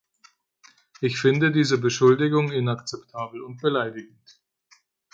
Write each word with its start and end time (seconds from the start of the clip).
Ich 1.01 1.19
finde 1.21 1.51
diese 1.51 1.77
Beschuldigung 1.77 2.51
inakzeptabel 2.51 3.41
und 3.43 3.61
beleidigend. 3.61 4.41